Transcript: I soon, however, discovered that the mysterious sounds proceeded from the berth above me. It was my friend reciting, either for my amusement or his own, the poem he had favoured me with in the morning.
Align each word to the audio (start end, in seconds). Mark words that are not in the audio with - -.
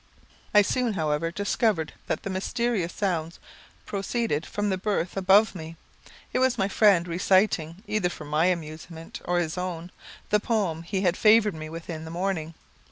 I 0.51 0.63
soon, 0.63 0.93
however, 0.93 1.29
discovered 1.29 1.93
that 2.07 2.23
the 2.23 2.31
mysterious 2.31 2.91
sounds 2.91 3.37
proceeded 3.85 4.47
from 4.47 4.71
the 4.71 4.77
berth 4.79 5.15
above 5.15 5.53
me. 5.53 5.75
It 6.33 6.39
was 6.39 6.57
my 6.57 6.67
friend 6.67 7.07
reciting, 7.07 7.83
either 7.85 8.09
for 8.09 8.25
my 8.25 8.47
amusement 8.47 9.21
or 9.25 9.37
his 9.37 9.59
own, 9.59 9.91
the 10.31 10.39
poem 10.39 10.81
he 10.81 11.01
had 11.01 11.15
favoured 11.17 11.53
me 11.53 11.69
with 11.69 11.87
in 11.87 12.03
the 12.03 12.09
morning. 12.09 12.55